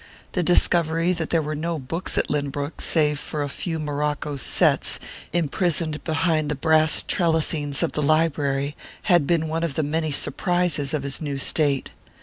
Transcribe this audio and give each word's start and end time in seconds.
The 0.31 0.41
discovery 0.41 1.13
that 1.13 1.29
there 1.29 1.43
were 1.43 1.53
no 1.53 1.77
books 1.77 2.17
at 2.17 2.27
Lynbrook 2.27 2.81
save 2.81 3.35
a 3.35 3.47
few 3.47 3.77
morocco 3.77 4.35
"sets" 4.35 4.99
imprisoned 5.31 6.03
behind 6.03 6.49
the 6.49 6.55
brass 6.55 7.03
trellisings 7.03 7.83
of 7.83 7.91
the 7.91 8.01
library 8.01 8.75
had 9.03 9.27
been 9.27 9.47
one 9.47 9.63
of 9.63 9.75
the 9.75 9.83
many 9.83 10.09
surprises 10.09 10.95
of 10.95 11.03
his 11.03 11.21
new 11.21 11.37
state. 11.37 11.91